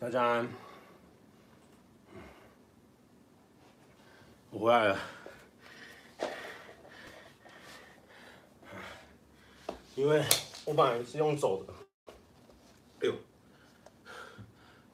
[0.00, 0.46] 大家，
[4.50, 4.98] 我回来了。
[9.96, 10.24] 因为
[10.64, 11.74] 我本来是用走的，
[13.00, 13.14] 哎呦，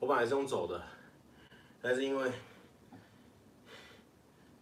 [0.01, 0.83] 我本来是用走的，
[1.83, 2.33] 但是因为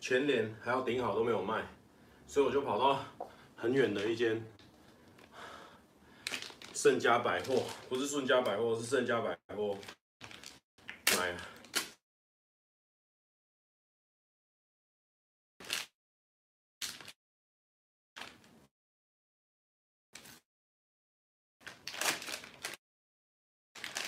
[0.00, 1.64] 全联还有顶好都没有卖，
[2.26, 3.04] 所以我就跑到
[3.54, 4.44] 很远的一间
[6.74, 9.78] 盛家百货，不是顺家百货，是盛家百货。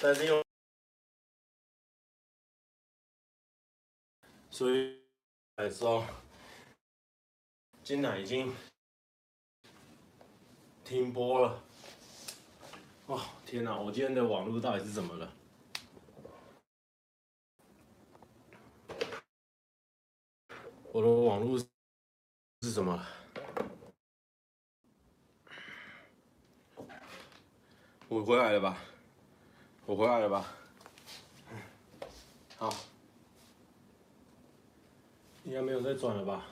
[0.07, 0.45] 但是因为，
[4.51, 5.03] 所以
[5.57, 6.05] 来的时候，
[7.83, 8.55] 今天已经
[10.85, 11.65] 停播了。
[13.07, 13.79] 哦，天哪！
[13.79, 15.33] 我今天的网络到底是怎么了？
[20.93, 21.59] 我的网络
[22.61, 23.07] 是什么？
[28.11, 28.79] 我回来了吧？
[29.87, 30.47] 我回来了吧？
[32.57, 32.75] 好，
[35.45, 36.47] 应该没有再转了吧？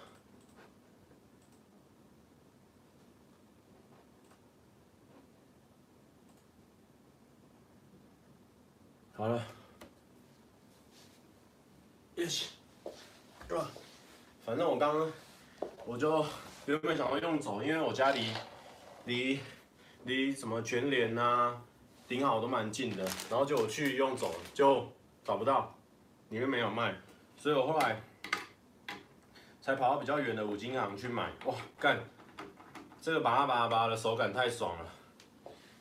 [9.15, 9.47] 好了
[12.17, 12.49] ，Yes，
[13.49, 13.71] 是吧？
[14.45, 15.13] 反正我刚刚
[15.87, 16.27] 我就
[16.67, 18.27] 原本想要用走，因为我家离
[19.07, 19.41] 离
[20.05, 21.63] 离什么全联呐、
[22.13, 24.87] 顶好都蛮近的，然后就我去用走就
[25.25, 25.75] 找不到，
[26.29, 26.95] 里面没有卖，
[27.39, 28.03] 所以我后来
[29.63, 31.33] 才跑到比较远的五金行去买。
[31.47, 31.99] 哇，干，
[33.01, 34.93] 这个拔拔拔的手感太爽了，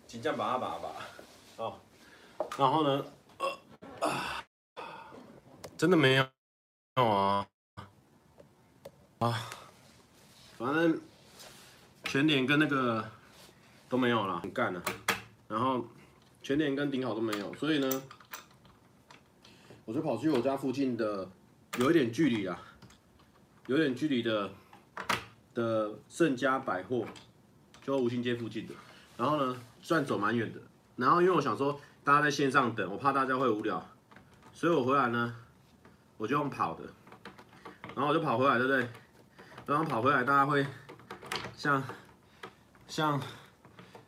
[0.08, 1.80] 真正拔拔啊拔，哦，
[2.58, 3.06] 然后呢，
[3.38, 4.46] 呃啊，
[5.78, 6.24] 真的没有，
[6.96, 7.46] 没有啊。
[9.20, 9.50] 啊，
[10.58, 11.02] 反正
[12.06, 13.06] 全脸跟那个
[13.90, 14.82] 都没有了，很干了。
[15.50, 15.86] 然后
[16.42, 18.04] 全联跟顶好都没有，所以呢，
[19.86, 21.30] 我就跑去我家附近的
[21.78, 22.60] 有一点距离啦，
[23.68, 24.50] 有点距离的
[25.54, 27.06] 的盛家百货，
[27.84, 28.74] 就五星街附近的。
[29.18, 30.60] 然后呢，算走蛮远的。
[30.96, 33.88] 然后因为我想说大家在线上等，我怕大家会无聊，
[34.52, 35.36] 所以我回来呢，
[36.18, 36.84] 我就用跑的。
[37.94, 38.90] 然后我就跑回来，对不对？
[39.68, 40.66] 然后跑回来，大家会
[41.56, 41.84] 像
[42.88, 43.22] 像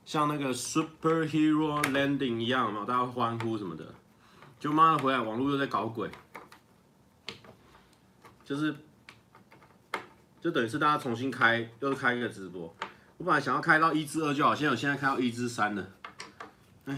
[0.06, 3.94] 像那个 superhero landing 一样嘛，大家欢呼什么的。
[4.59, 6.09] 就妈的回来，网络又在搞鬼，
[8.46, 8.75] 就是
[10.40, 12.74] 就等于是大家重新开，又开一个直播。
[13.18, 15.88] 我本来想要开到一至二就好，现在我现在开到一至三了。
[16.86, 16.97] 哎，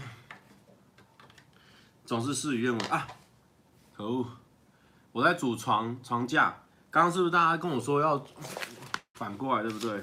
[2.04, 3.06] 总是事与愿违啊！
[3.96, 4.26] 可恶，
[5.12, 6.62] 我在组床床架。
[6.90, 8.24] 刚刚是不是大家跟我说要
[9.14, 10.02] 反过来，对不对？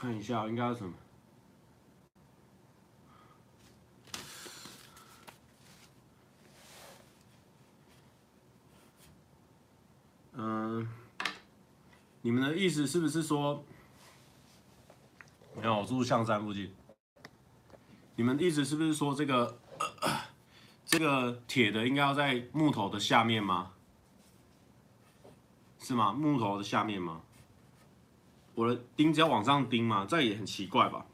[0.00, 0.94] 看一下，应该是什么？
[10.32, 10.88] 嗯，
[12.22, 13.62] 你们的意思是不是说？
[15.54, 16.74] 没有，我住象山附近。
[18.16, 19.60] 你们的意思是不是说这个、
[20.86, 23.72] 这个铁的应该要在木头的下面吗？
[25.78, 26.10] 是吗？
[26.10, 27.20] 木头的下面吗？
[28.60, 30.04] 我的钉子要往上钉嘛？
[30.04, 31.06] 这也很奇怪吧？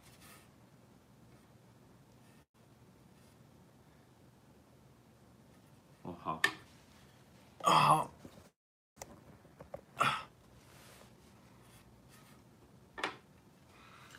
[6.03, 6.43] 哦，好，
[7.63, 8.11] 好。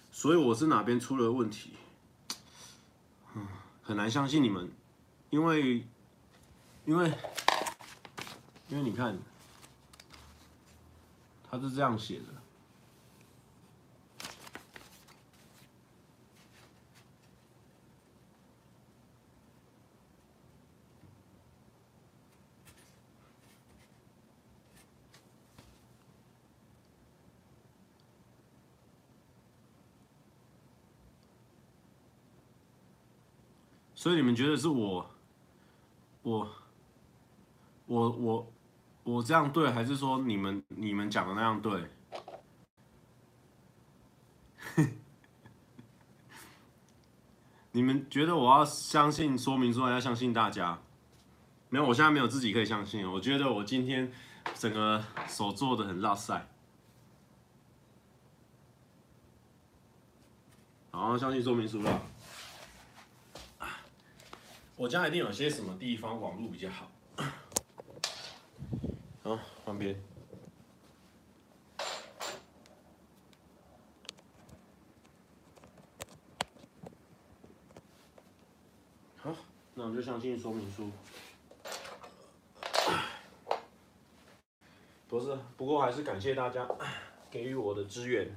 [0.09, 1.73] 所以我是哪边出了问题？
[3.83, 4.71] 很难相信你们，
[5.31, 5.85] 因为，
[6.85, 7.11] 因为，
[8.69, 9.19] 因为你看，
[11.43, 12.46] 他是这样写的。
[33.97, 35.09] 所以你们觉得是我，
[36.21, 36.47] 我，
[37.87, 38.53] 我我
[39.03, 41.89] 我这样对，还是说你们你们讲的那样对？
[47.71, 50.79] 你们觉得我要相信说明书，还是要相信大家？
[51.69, 53.11] 没有，我现在没有自己可以相信。
[53.11, 54.11] 我觉得我今天
[54.53, 56.47] 整个手做的很辣塞。
[60.91, 61.99] 好，相信说明书了。
[64.77, 66.91] 我家一定有些什么地方网络比较好。
[69.23, 69.99] 好，旁边。
[79.17, 79.33] 好，
[79.73, 80.91] 那我们就相信说明书。
[85.09, 86.67] 不是，不过还是感谢大家
[87.31, 88.29] 给予我的支援。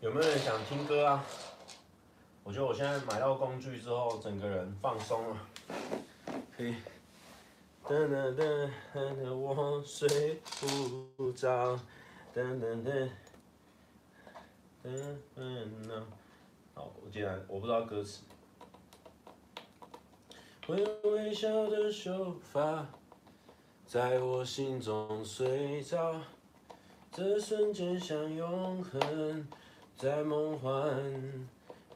[0.00, 1.24] 有没有人想听歌啊？
[2.50, 5.36] 我觉得我现在买到工具之后，整个人放松了，
[6.56, 6.74] 可以。
[7.86, 10.42] 噔噔噔噔，我睡
[11.16, 11.78] 不着。
[12.34, 13.08] 噔噔噔
[14.82, 16.02] 噔噔，
[16.74, 18.22] 好，我接下来我不知道歌词。
[20.66, 22.84] 微微笑的秀发，
[23.86, 26.20] 在我心中睡着，
[27.12, 29.46] 这瞬间像永恒，
[29.96, 31.48] 在梦幻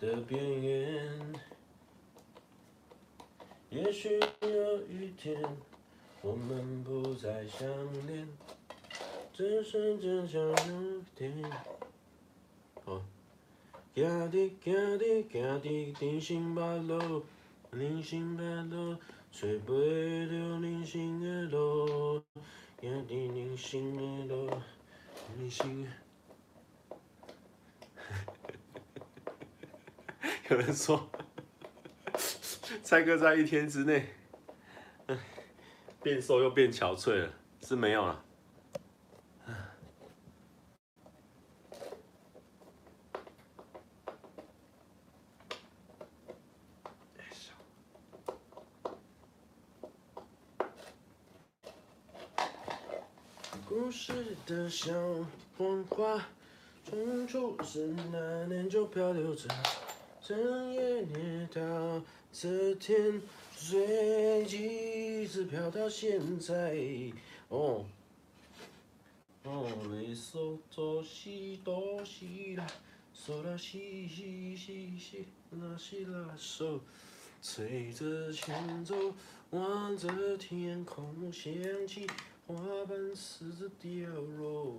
[0.05, 1.33] 的边缘。
[3.71, 5.43] 也许有一天，
[6.21, 7.67] 我们不再相
[8.07, 8.29] 恋，
[9.33, 11.51] 这瞬间像永恒。
[12.85, 13.03] 好，
[13.95, 15.69] 行着行着行着
[16.01, 17.25] 人生陌路。
[17.71, 18.97] 人生的路，
[19.33, 19.81] 找不到
[20.61, 22.23] 人生的路，
[22.81, 24.51] 行在人生的路，
[25.37, 26.04] 人生。
[30.51, 31.09] 有人说，
[32.83, 34.11] 蔡哥在一天之内，
[36.03, 37.33] 变瘦又变憔悴了，
[37.63, 38.23] 是没有了。
[53.67, 54.93] 故事的小
[55.57, 56.23] 黄花，
[56.85, 59.49] 从出生那年就漂流着，
[60.27, 63.21] 整夜念到这天，
[63.55, 66.75] 随即一直飘到现在。
[67.51, 67.85] 哦，
[69.43, 72.67] 哦，来嗦哆西哆西啦，
[73.15, 76.81] 嗦啦西西西西啦西啦嗦，
[77.43, 79.15] 吹着前奏，
[79.51, 81.53] 望着天空，想
[81.87, 82.07] 起。
[82.47, 82.55] 花
[82.89, 84.79] 瓣试着掉落。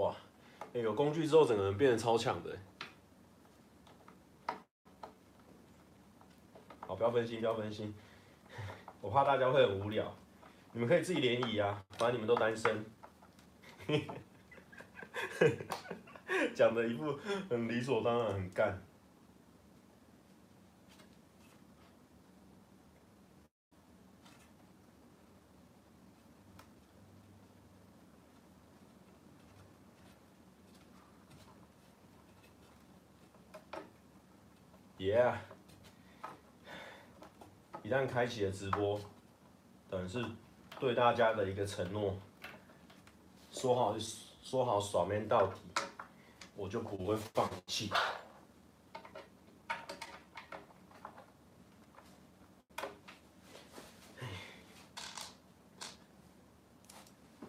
[0.00, 0.16] 哇！
[0.72, 2.56] 欸，有工具之后，整个人变得超强的。
[6.80, 7.94] 好，不要分心，不要分心。
[9.02, 10.10] 我怕大家会很无聊。
[10.72, 12.84] 你们可以自己联谊啊，反正你们都单身。
[16.54, 17.12] 讲的一副
[17.50, 18.82] 很理所当然，很干。
[35.10, 35.34] Yeah，
[37.82, 39.00] 一旦开启了直播，
[39.90, 40.24] 等于是
[40.78, 42.14] 对大家的一个承诺，
[43.50, 43.96] 说好
[44.40, 45.60] 说好耍面到底，
[46.54, 47.90] 我就不会放弃。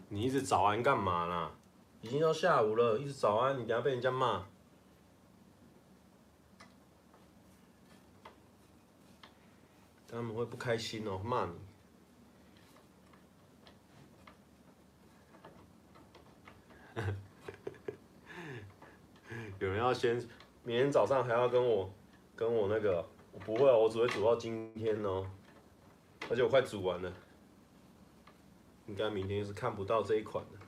[0.10, 1.52] 你一直早安干嘛啦？
[2.02, 4.48] 已经到下午了，一直早安，你等下被人家骂。
[10.12, 11.54] 他们会不开心哦，骂你。
[19.60, 20.18] 有人要先，
[20.64, 21.90] 明天早上还要跟我，
[22.36, 25.26] 跟我那个，我不会，我只会煮到今天哦，
[26.30, 27.14] 而且我快煮完了，
[28.88, 30.60] 应该明天是看不到这一款的。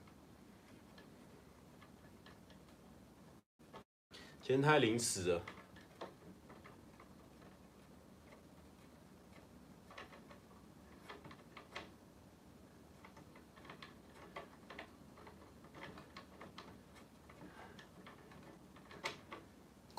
[4.41, 5.43] 今天太临时了。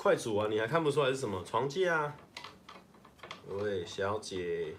[0.05, 0.45] 快煮啊！
[0.47, 2.15] 你还看不出来是什么床架啊？
[3.47, 4.75] 喂，小姐。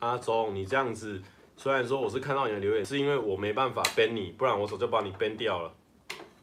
[0.00, 1.22] 阿忠，你这样子，
[1.56, 5.72] 虽然说我是看到你的留言，是因为我没办法 ban 你，不然我早就把你 ban 掉了。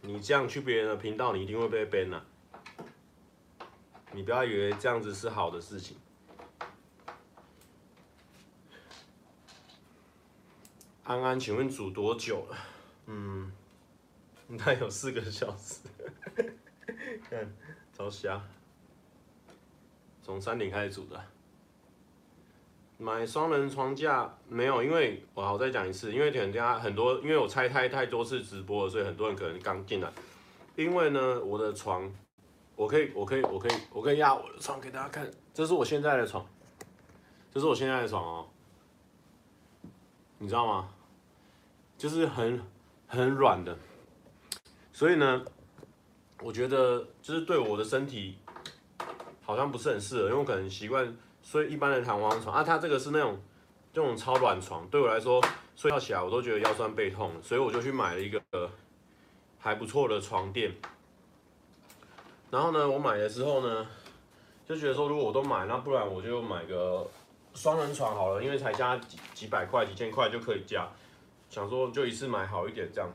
[0.02, 2.26] 你这样去别人的频道，你一定会被 ban 啊。
[4.16, 5.98] 你不要以为这样子是好的事情。
[11.04, 12.58] 安安，请问煮多久了？
[13.08, 13.52] 嗯，
[14.48, 15.82] 应该有四个小时。
[17.30, 17.54] 看，
[17.94, 18.42] 超瞎。
[20.24, 21.22] 从三点开始煮的。
[22.98, 30.10] 买双人床架没有，因为我好再讲一次，因为可能大家很多，因为我拆开太多次直播了，所以很多人可能刚进来。
[30.78, 32.10] 因为呢，我的床，
[32.75, 36.46] 我可以，我可以，我可以，我可以压我的床给大家看，这是我现在的床，
[37.51, 38.48] 这是我现在的床哦，
[40.38, 40.89] 你知道吗？
[41.98, 42.62] 就是很
[43.08, 43.77] 很软的，
[44.91, 45.44] 所以呢，
[46.41, 48.38] 我觉得就是对我的身体
[49.44, 51.15] 好像不是很适合，因为我可能习惯。
[51.48, 53.39] 睡一般的弹簧床啊，它这个是那种
[53.94, 55.39] 这种超软床，对我来说
[55.75, 58.41] 睡觉起来我都觉得腰酸背痛，所以我就去买了一个
[59.60, 60.74] 还不错的床垫。
[62.56, 63.86] 然后呢，我买的时候呢，
[64.66, 67.06] 就觉得说如果我都买，那不然我就买个
[67.54, 70.90] 双人床好了，因为才加几几百块、几千块就可以加，
[71.50, 73.14] 想说就一次买好一点这样。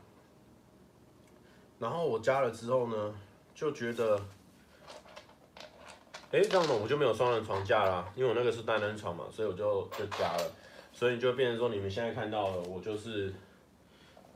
[1.78, 3.14] 然后我加了之后呢，
[3.54, 4.20] 就觉得。
[6.32, 10.52] 哎，这样子我就没有双人床架啦，因为我那个是单人床嘛，所以我就就加了，
[10.92, 13.32] 所以就变成说你们现在看到了，我就是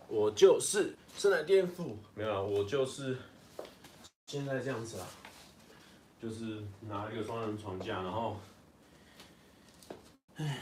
[0.09, 3.17] 我就是生来颠覆，没有啦，我就是
[4.27, 5.07] 现在这样子啦，
[6.21, 8.37] 就是拿一个双人床架，然后，
[10.35, 10.59] 唉，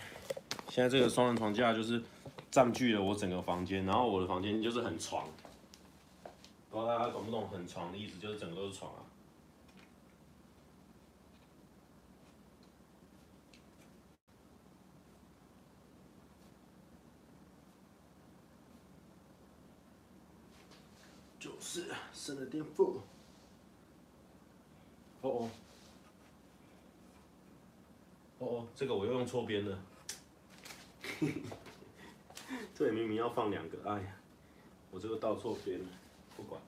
[0.68, 2.02] 现在这个双人床架就是
[2.50, 5.26] 占据了我整个房间，然后我的房间就是很床，
[6.70, 8.98] 不知道大家懂不懂很床的意思，就是整个都是床啊。
[21.40, 22.98] 就是生了颠覆。
[25.22, 25.50] 哦哦，
[28.38, 29.78] 哦哦，这个我又用错边了。
[32.74, 34.16] 这里明明要放两个，哎呀，
[34.90, 35.86] 我这个倒错边了，
[36.36, 36.60] 不管。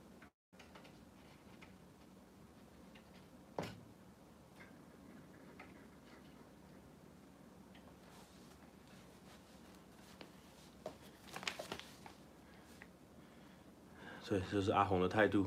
[14.26, 15.46] 对，这是阿红的态度，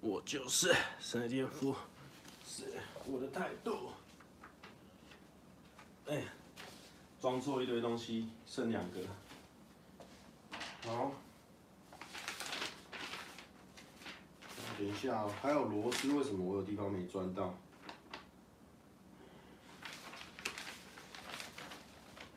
[0.00, 1.78] 我就是生来颠覆，是
[3.06, 3.90] 我的态度。
[6.06, 6.22] 哎，
[7.20, 9.00] 装错一堆东西，剩两个。
[10.86, 11.12] 好，
[14.78, 17.54] 等一下，还有螺丝，为什么我有地方没钻到？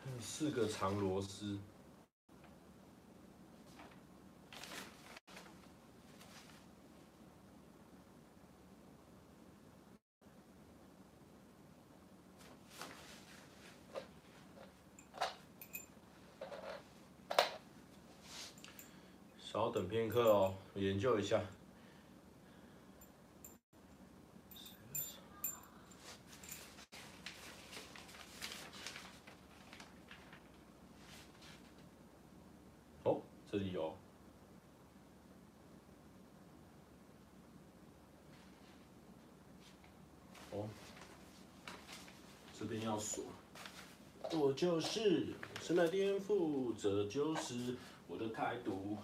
[0.04, 1.58] 还有四个长螺丝。
[19.68, 21.42] 稍等片刻哦，我研究一下。
[33.04, 33.22] 哦，
[33.52, 33.94] 这里有。
[40.52, 40.70] 哦，
[42.58, 43.26] 这边要锁。
[44.32, 47.76] 我就是生来颠覆，这就是
[48.08, 48.98] 我的态度。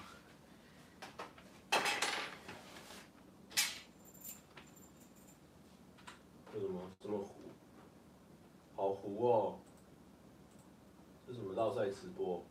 [11.93, 12.43] 直播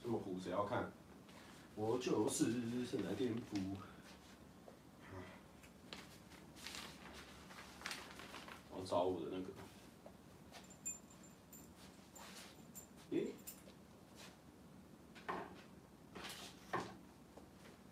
[0.00, 0.92] 这么糊，谁要看？
[1.76, 2.44] 我就是
[2.86, 3.76] 生来颠覆。
[8.70, 9.52] 我找我的那个。
[13.10, 13.26] 诶，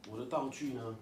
[0.09, 0.97] 我的道具呢？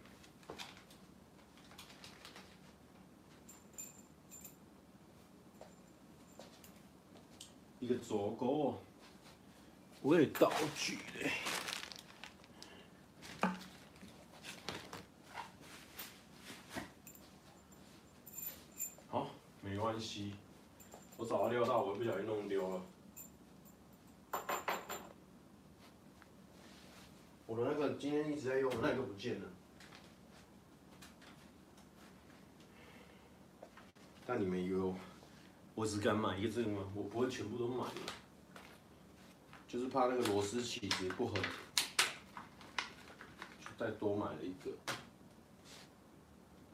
[7.78, 8.76] 一个左钩。
[10.04, 11.30] 我有道具嘞，
[19.08, 19.30] 好，
[19.72, 20.34] 没关系，
[21.16, 22.82] 我早料到，我不小心弄丢了。
[27.46, 29.48] 我的那个今天一直在用的那个不见了，
[34.26, 34.94] 但你们以为
[35.74, 36.86] 我，只敢买一个这个吗？
[36.94, 38.12] 我不会全部都买的。
[39.66, 41.34] 就是怕那个螺丝起子不合，
[43.58, 44.70] 就再多买了一个，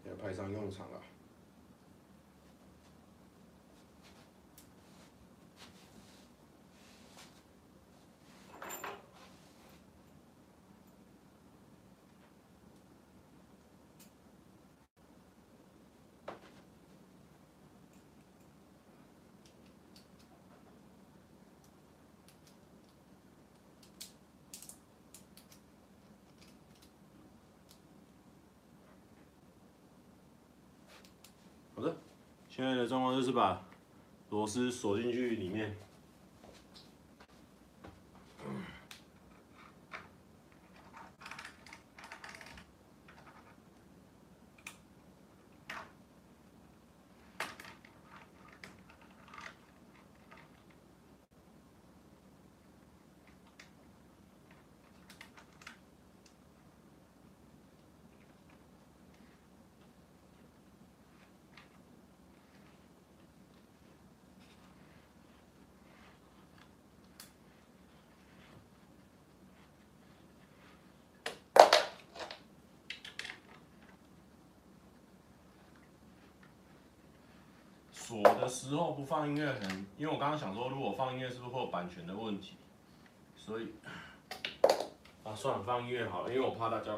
[0.04, 1.00] 要派上用场了。
[32.50, 33.62] 现在状况就是把
[34.30, 35.76] 螺丝锁进去里面。
[78.08, 82.56] 锁的时候不放音乐很，因为我刚刚想说，如果放音乐是不是会有版权的问题？
[83.36, 83.74] 所以
[85.24, 86.90] 啊，算了，放音乐好了，因为我怕大家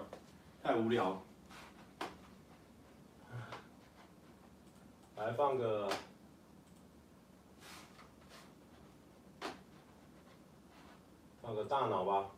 [0.62, 1.20] 太无聊。
[5.16, 5.90] 来放个，
[11.42, 12.30] 放个大脑吧。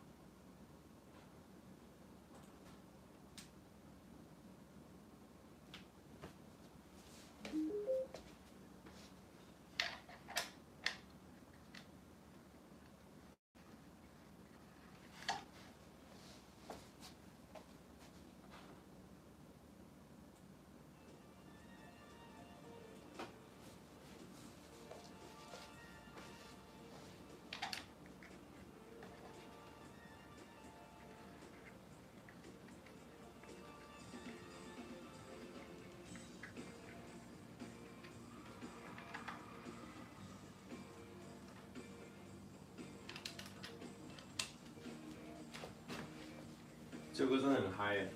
[47.13, 48.09] 这个真的很嗨耶！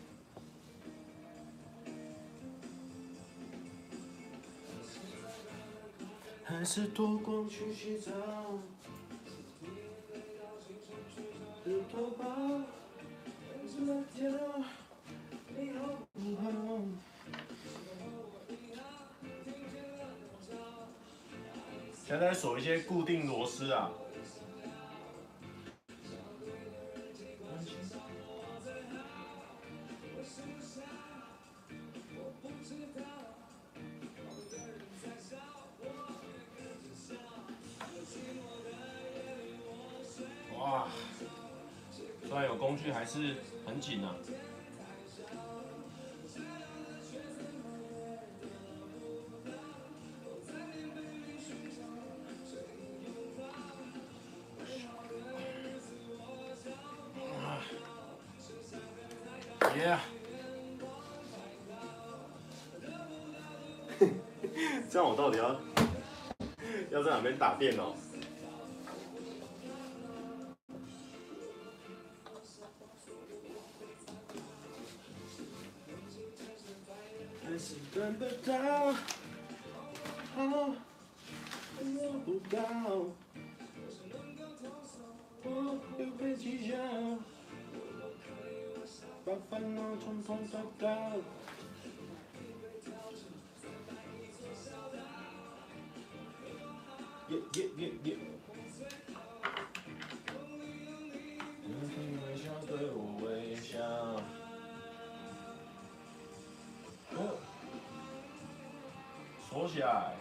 [6.44, 8.12] 还是脱光去洗澡，
[11.64, 12.26] 的头发，
[13.68, 14.32] 怎么掉？
[15.56, 16.82] 你好不好？
[22.04, 23.92] 现在锁一些固定螺丝啊。
[43.88, 44.14] 很紧啊。
[59.78, 59.98] 耶！
[64.90, 65.56] 这样我到底要
[66.92, 67.96] 要在哪边打电脑？
[77.94, 78.94] 等得到，
[80.36, 80.76] 摸
[82.24, 82.60] 不到，
[85.44, 85.48] 我
[85.98, 86.78] 又被取笑，
[89.26, 90.88] 把烦恼统统扫掉。
[97.30, 97.36] 耶
[98.04, 98.18] 耶
[109.78, 110.18] 起来。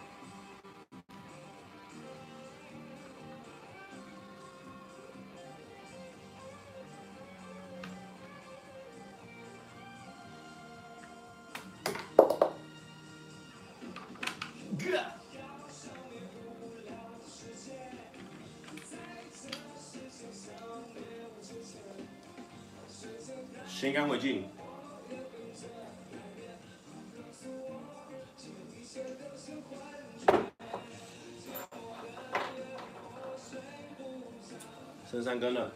[23.67, 24.56] 先干为敬。
[35.27, 35.76] 三根了。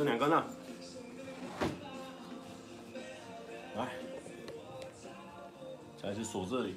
[0.00, 0.42] 这两根呢。
[3.76, 3.86] 来，
[6.02, 6.74] 再去锁这里。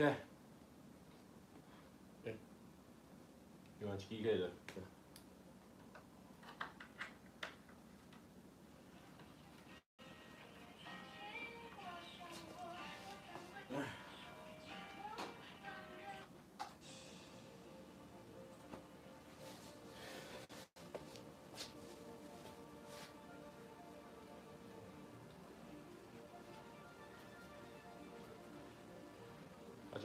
[0.00, 0.14] OK，
[2.24, 2.32] 哎，
[3.80, 4.50] 有没有 PK 的？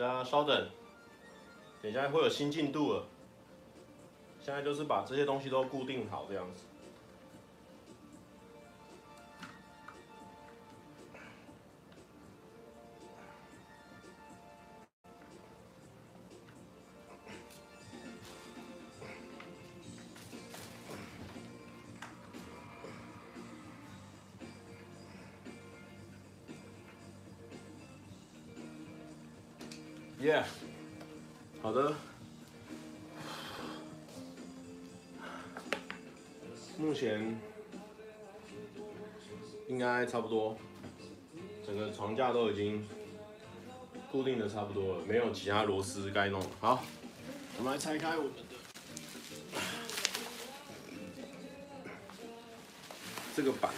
[0.06, 0.70] 家稍等，
[1.82, 3.06] 等一下会有新进度了。
[4.40, 6.64] 现在就是把这些东西都固定好，这样子。
[39.68, 40.58] 应该差不多，
[41.66, 42.88] 整个床架都已经
[44.12, 46.42] 固定的差不多了，没有其他螺丝该弄。
[46.60, 46.84] 好，
[47.58, 49.60] 我们来拆开我们的
[53.36, 53.74] 这个板。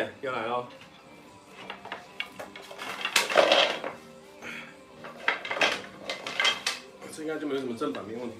[0.00, 0.66] 爷爷要来了，
[7.12, 8.36] 这应该就没有什么正反面问题。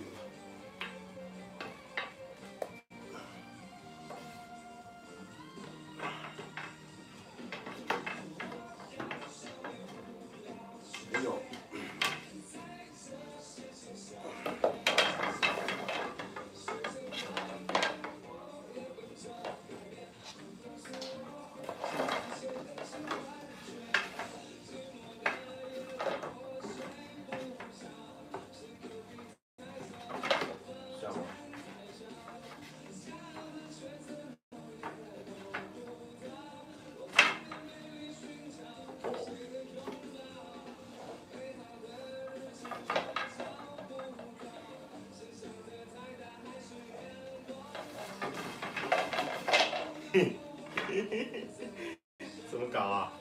[52.51, 53.13] 怎么搞啊？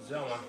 [0.00, 0.40] 你知道吗？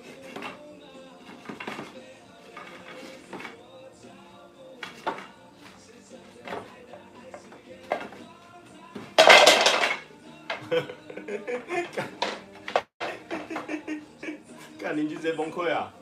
[14.79, 15.93] 看邻居直接崩溃啊！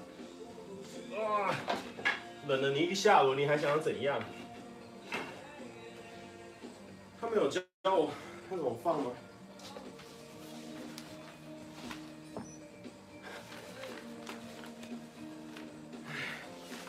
[1.17, 1.53] 哇，
[2.47, 4.19] 冷了你一下午，你还想要怎样？
[7.19, 8.11] 他没有教我
[8.49, 9.11] 那怎么放吗？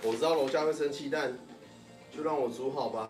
[0.02, 1.36] 我知道楼下会生气，但
[2.14, 3.09] 就让我煮好吧。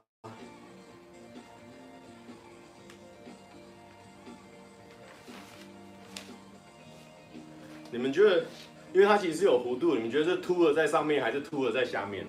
[8.10, 8.44] 你觉得，
[8.92, 12.26] 因为它其实是有弧度，你觉得是凸的在上面，还是凸的在下面？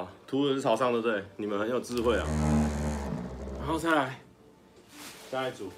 [0.00, 1.22] 好，凸的是朝上，的对？
[1.36, 2.26] 你们很有智慧啊。
[3.58, 4.18] 然后再来，
[5.30, 5.70] 再来煮。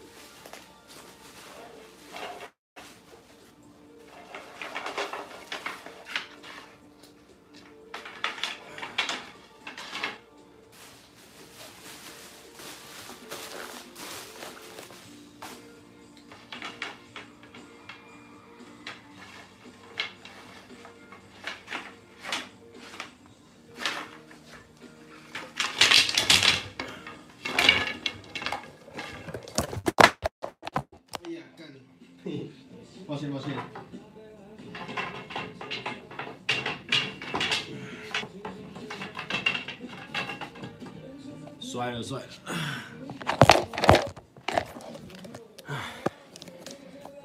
[42.03, 42.63] 摔了，摔了。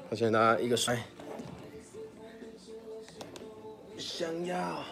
[0.08, 1.02] 抱歉大家一个摔。
[3.98, 4.84] 想要。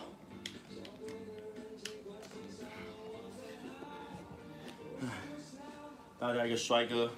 [6.18, 7.10] 大家一个帅哥。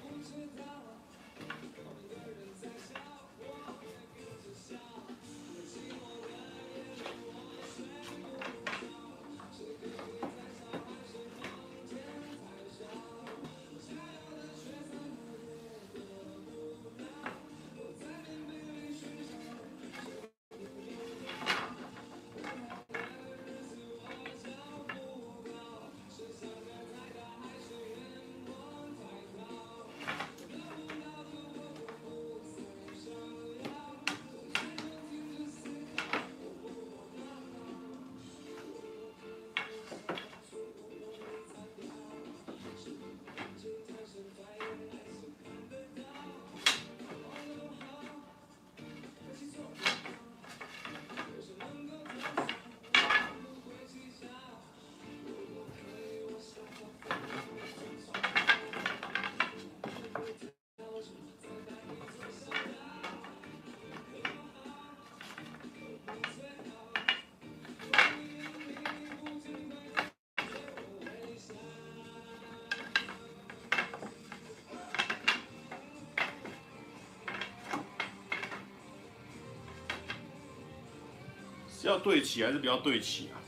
[81.79, 83.39] 是要对齐还是不要对齐啊？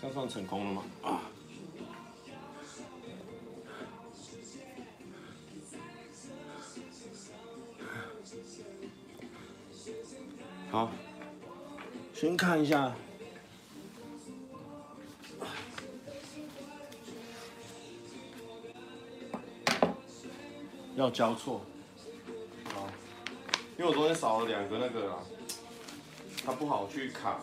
[0.00, 0.84] 这样算成功了吗？
[1.02, 1.20] 啊！
[10.70, 10.90] 好，
[12.14, 12.96] 先看一下。
[20.98, 21.60] 要交错，
[22.74, 22.88] 好，
[23.78, 25.18] 因为我昨天少了两个那个啦，
[26.44, 27.40] 它不好去卡。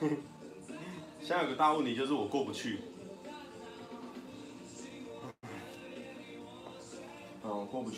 [1.20, 2.78] 现在有个大问题就是我过不去。
[7.84, 7.92] 过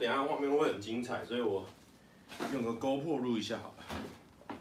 [0.00, 1.66] 等下画面会很精彩，所以我
[2.54, 4.56] 用个 GoPro 录一下好了，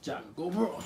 [0.00, 0.80] 架个 GoPro。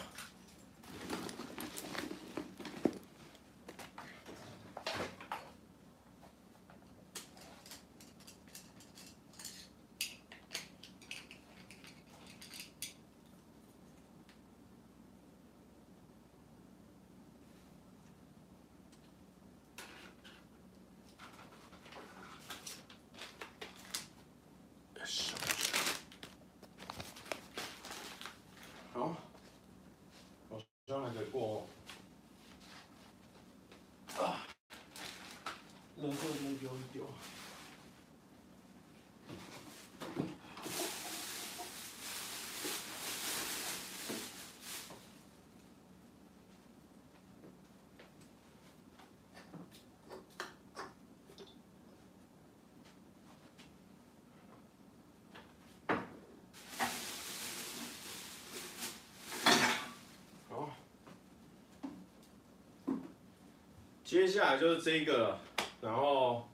[64.07, 65.39] 接下来就是这个了，
[65.81, 66.47] 然后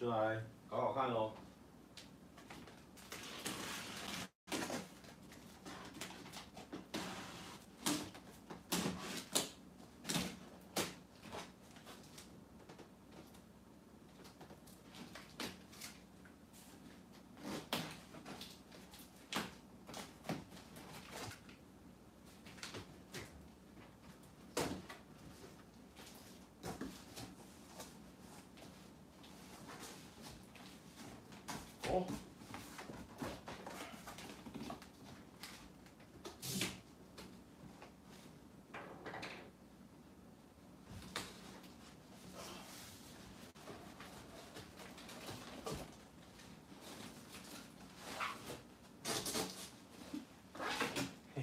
[0.00, 1.32] 就来搞搞看喽。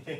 [0.07, 0.15] Fuck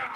[0.00, 0.09] out!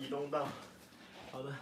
[0.00, 0.48] 移动到？
[1.30, 1.54] 好的。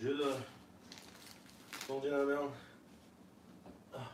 [0.00, 0.40] 觉得
[2.00, 2.38] 中间那边
[3.92, 4.12] 啊，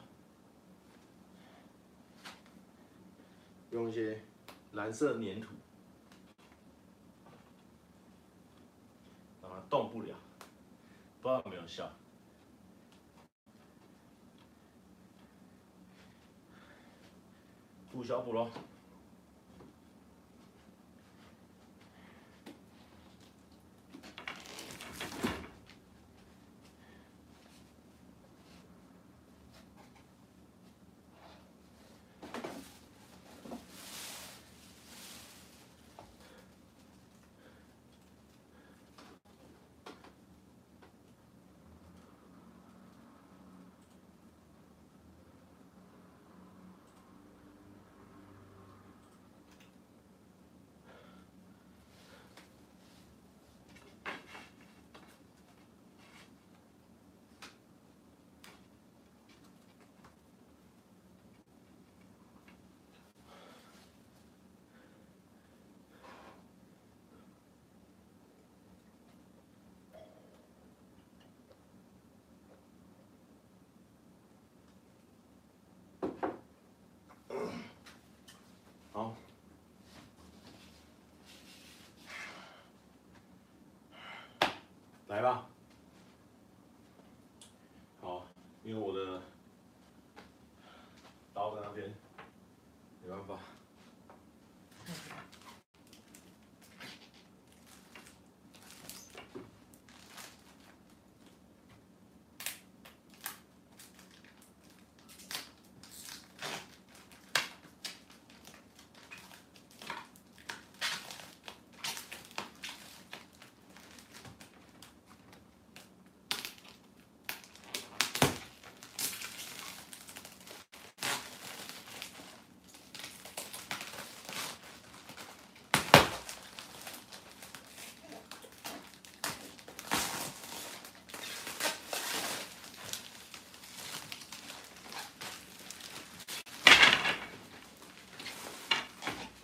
[3.72, 4.22] 用一些
[4.72, 5.52] 蓝色粘土，
[9.42, 10.16] 让它动不了，
[11.20, 11.92] 不知道有没有效。
[17.92, 18.32] 补小补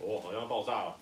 [0.03, 1.00] 哦好像爆炸了。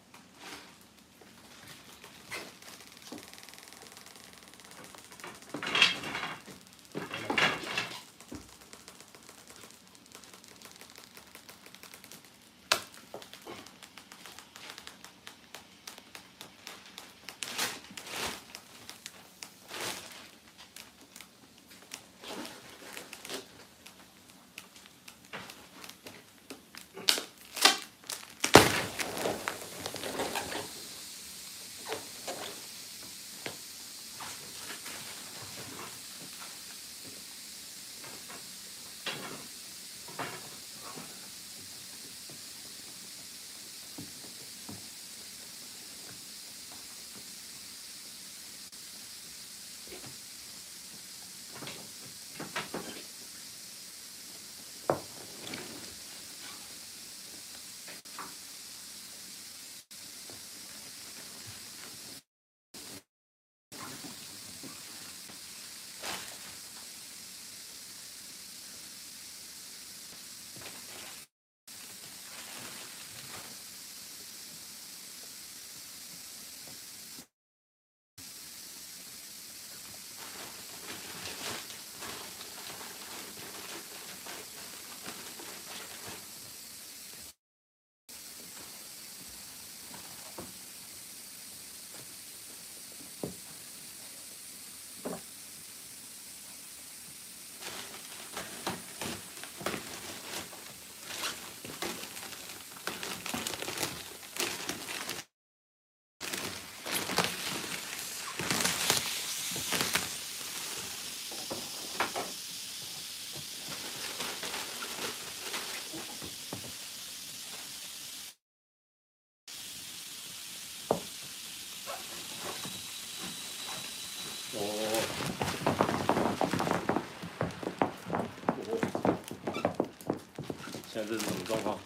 [131.08, 131.80] 这是什么状况？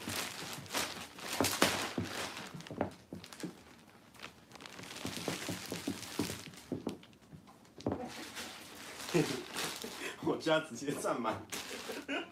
[10.25, 11.35] 我家直接占满。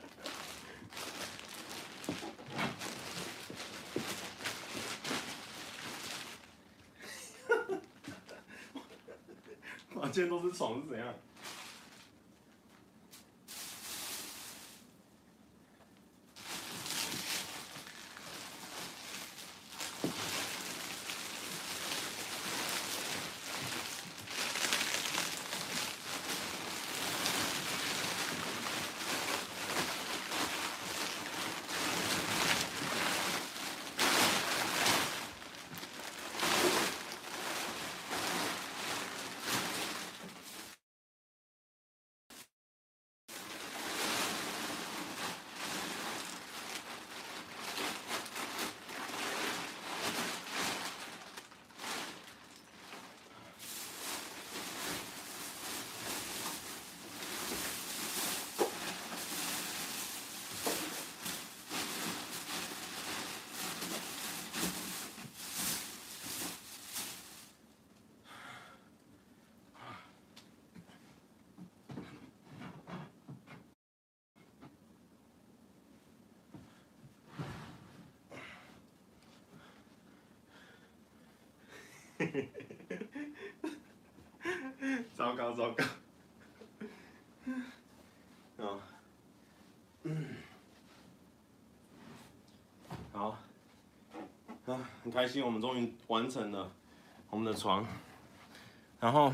[9.94, 11.08] 房间都是床是怎样？
[85.16, 85.84] 糟 糕糟糕，
[88.64, 88.80] 啊，
[90.04, 90.36] 嗯，
[93.14, 93.38] 好，
[94.66, 96.72] 啊，很开心，我们终于完成了
[97.30, 97.86] 我们的床，
[99.00, 99.34] 然后。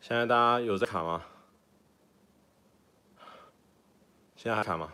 [0.00, 1.24] 现在大家有在卡吗？
[4.42, 4.92] 现在还卡吗？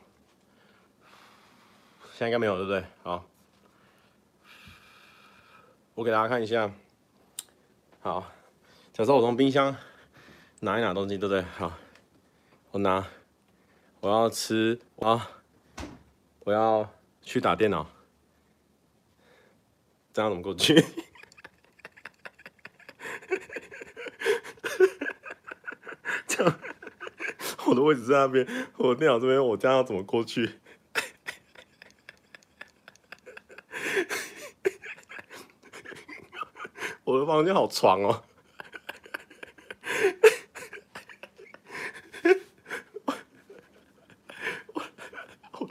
[2.13, 2.85] 现在应该没有，对不对？
[3.03, 3.25] 好，
[5.95, 6.71] 我给大家看一下。
[8.03, 8.31] 好，
[8.93, 9.75] 假设我从冰箱
[10.61, 11.41] 拿一拿东西，对不对？
[11.41, 11.73] 好，
[12.73, 13.09] 我拿，
[14.01, 15.23] 我要吃，我要，
[16.41, 16.93] 我要
[17.23, 17.87] 去打电脑，
[20.13, 20.85] 这样怎么过去？
[27.89, 30.59] 我只在那边我电脑这边我将要怎么过去？
[37.05, 38.23] 我的房间好长哦。
[45.55, 45.67] 我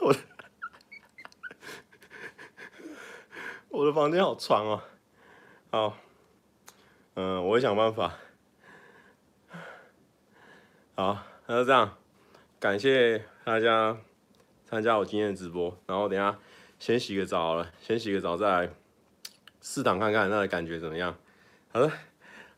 [0.00, 0.14] 我
[3.68, 4.82] 我的房间好长哦。
[5.70, 5.98] 好
[7.14, 8.18] 嗯我会想办法。
[11.52, 11.98] 那就这样，
[12.58, 13.94] 感谢大家
[14.64, 15.76] 参加我今天的直播。
[15.86, 16.38] 然后等下
[16.78, 18.70] 先洗个澡了，先洗个澡再来
[19.60, 21.14] 试躺看看那个感觉怎么样。
[21.70, 21.92] 好了，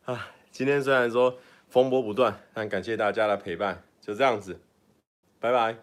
[0.04, 1.36] 啊，今天虽然说
[1.68, 4.60] 风波不断，但感谢大家的陪伴，就这样子，
[5.40, 5.76] 拜拜。